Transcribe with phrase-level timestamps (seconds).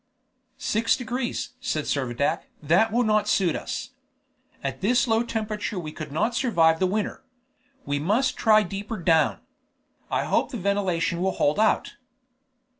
[0.57, 3.91] "Six degrees!" said Servadac; "that will not suit us.
[4.63, 7.23] At this low temperature we could not survive the winter.
[7.85, 9.41] We must try deeper down.
[10.09, 11.97] I only hope the ventilation will hold out."